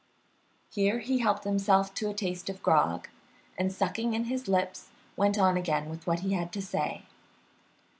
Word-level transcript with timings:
Here 0.71 0.97
he 0.97 1.19
helped 1.19 1.43
himself 1.43 1.93
to 1.93 2.09
a 2.09 2.13
taste 2.15 2.49
of 2.49 2.63
grog, 2.63 3.07
and 3.55 3.71
sucking 3.71 4.15
in 4.15 4.23
his 4.23 4.47
lips, 4.47 4.89
went 5.15 5.37
on 5.37 5.57
again 5.57 5.91
with 5.91 6.07
what 6.07 6.21
he 6.21 6.33
had 6.33 6.51
to 6.53 6.61
say. 6.63 7.03